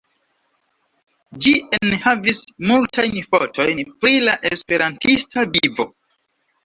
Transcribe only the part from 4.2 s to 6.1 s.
la Esperantista vivo.